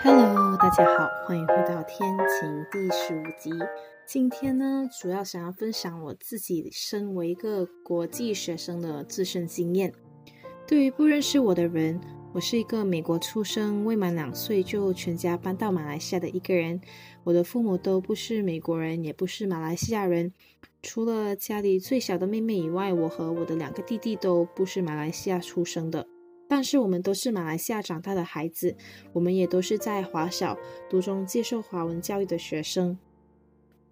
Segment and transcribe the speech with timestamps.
[0.00, 3.50] Hello，大家好，欢迎回到天晴第十五集。
[4.06, 9.92] 今天呢，主要想要分享我自己身为一个国际学生的自身经验。
[10.68, 12.00] 对于不认识我的人，
[12.32, 16.80] 我是一个美国出生、未满两岁就全家搬到马来西亚的一个人。
[17.24, 20.32] 我的父母都不是美国人，也不是马来西亚人。
[20.80, 26.06] 除了家里最小的妹妹以外，我和我的两个弟弟都不是马来西亚出生的。
[26.48, 28.74] 但是我们都是马来西亚长大的孩子，
[29.12, 30.56] 我们也都是在华小
[30.88, 32.98] 读中接受华文教育的学生。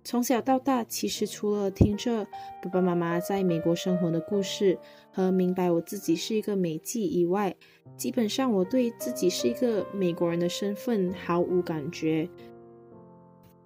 [0.03, 2.25] 从小到大，其实除了听着
[2.63, 4.79] 爸爸妈妈在美国生活的故事
[5.13, 7.57] 和明白我自己是一个美籍以外，
[7.97, 12.31] 基本上我对自己是一个美国人的身份毫无感觉。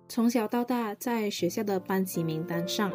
[0.08, 2.90] 从小到大，在学校的班级名单上，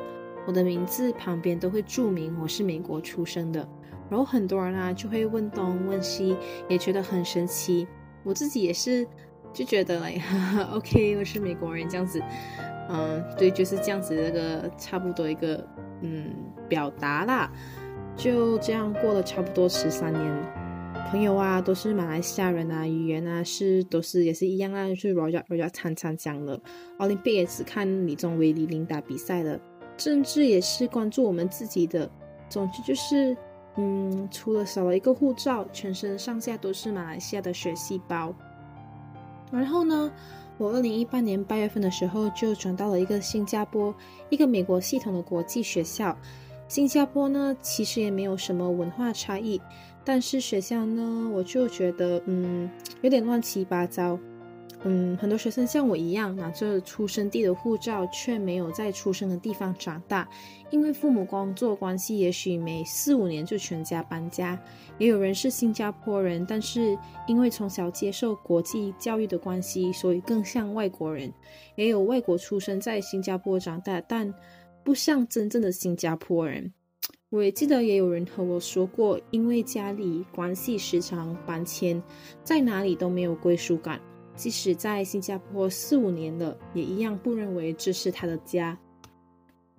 [0.48, 3.70] 我的名字旁边都会注明我是美国出生的。
[4.10, 6.36] 然后很多人啊就会问东问西，
[6.70, 7.88] 也觉得很神奇。
[8.24, 9.08] 我自己也是
[9.54, 10.22] 就觉得哎，
[10.74, 12.22] OK，我是美国人这样子。
[12.90, 15.68] 嗯，对，就是这样子，那个差不多一个
[16.02, 16.34] 嗯
[16.70, 17.52] 表达啦。
[18.16, 20.66] 就这样过了差不多十三年。
[21.12, 26.60] 朋友啊，都是马来西亚人啊，语言啊是都是也是一样啊，就是 Roger Roger 常常讲的。
[26.98, 29.60] 奥林匹克也是看李宗伟、李琳达比赛的，
[29.98, 32.10] 政治也是关注我们自己的。
[32.50, 33.36] 总之就是，
[33.78, 38.34] 嗯，除了少了一个护照，全身上下都是马来西亚的血细胞。
[39.52, 40.12] 然后呢，
[40.58, 43.94] 我二零一八年八月份的时候就转到了一个新加坡，
[44.30, 46.18] 一个美国系统的国际学校。
[46.68, 49.62] 新加坡呢，其实也没有什么文化差异。
[50.04, 52.70] 但是学校呢，我就觉得嗯
[53.02, 54.18] 有点乱七八糟，
[54.88, 60.30] 嗯，很多学生像我一样拿着出生地的护照，却没有在出生的地方长大，
[60.70, 64.62] 因为父母工作关系，也许每四五年就全家搬家。
[65.00, 71.34] 也有人是新加坡人，但是因为从小接受国际教育的关系，所以更像外国人。
[71.76, 74.32] 也有外国出生在新加坡长大，但
[74.84, 76.72] 不像真正的新加坡人。
[77.32, 82.00] 我也记得也有人和我说过，因为家里关系时常搬迁，
[82.44, 84.00] 在哪里都没有归属感。
[84.36, 88.78] 即使在新加坡四五年了，也一样不认为这是他的家。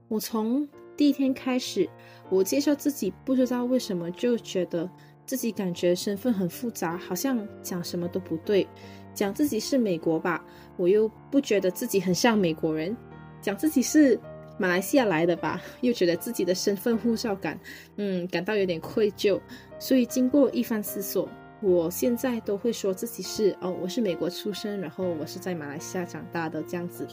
[0.09, 1.89] 我从第一天开始，
[2.31, 4.91] 我介绍自己，不知道为什么就觉得
[5.25, 8.67] 自己感觉身份很复杂，好像讲什么都不对。
[9.15, 10.44] 讲自己是美国吧，
[10.77, 12.94] 我又不觉得自己很像美国人；
[13.41, 14.19] 讲自己是。
[14.59, 17.61] 马来西亚来的吧，又觉得自己的身份护照感，
[17.97, 19.38] 嗯，感到有点愧疚。
[19.78, 21.28] 所以经过一番思索，
[21.61, 27.06] 我现在都会说自己是哦，我是美国出生，然后我是在马来西亚长大的这样子。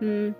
[0.00, 0.34] 嗯，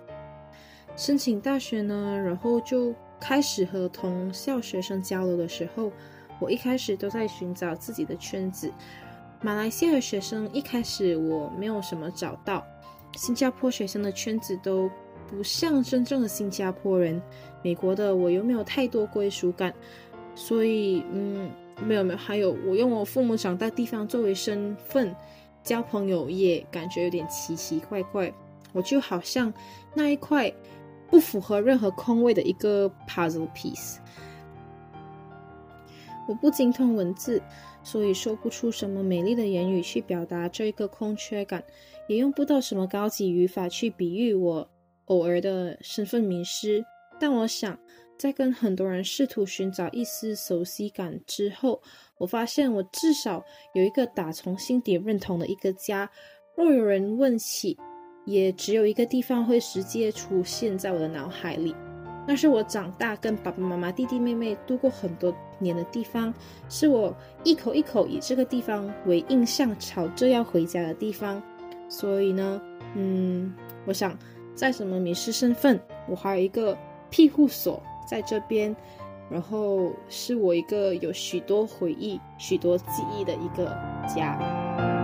[0.95, 5.91] 申请大学呢，然后就开始和同校学生交流的时候，
[6.39, 8.71] 我一开始都在寻找自己的圈子。
[9.41, 12.65] 马来西亚的学生一开始我没有什么找到，
[13.15, 14.89] 新加坡学生的圈子都。
[15.27, 17.21] 不像真正的新加坡人，
[17.63, 19.73] 美国的我又没有太多归属感，
[20.35, 21.49] 所以嗯，
[21.85, 25.15] 没有没有，还有我用我父母长大地方作为身份
[25.63, 28.31] 交朋友，也感觉有点奇奇怪怪。
[28.73, 29.53] 我就好像
[29.93, 30.51] 那一块
[31.09, 33.97] 不符合任何空位的一个 puzzle piece。
[36.27, 37.41] 我不精通文字，
[37.83, 41.63] 所以说不出什么美丽的言语去表达这一个空缺感，
[42.07, 44.69] 也用不到什么高级语法去比喻我。
[45.05, 46.85] 偶尔的身份迷失，
[47.19, 47.77] 但我想，
[48.21, 51.81] 在跟很多人试图寻找一丝熟悉感之后，
[52.19, 53.43] 我发现我至少
[53.73, 56.07] 有一个打从心底认同的一个家。
[56.55, 57.75] 若有人问起，
[58.25, 61.75] 也只有一个地方会直接出现在我的脑海里，
[62.27, 66.31] 那是我长大跟爸爸妈妈、弟弟妹妹度过很多年的地方，
[66.69, 67.11] 是我
[67.43, 71.41] 一口一口以这个地方为印象，吵着要回家的地方。
[71.89, 72.61] 所以呢，
[72.93, 73.51] 嗯，
[73.87, 74.15] 我想。
[74.53, 75.79] 在什么迷失身份？
[76.09, 76.77] 我还有一个
[77.09, 78.75] 庇护所在这边，
[79.29, 83.65] 然后是我一个有许多回忆、许多记忆的一个
[84.07, 85.00] 家。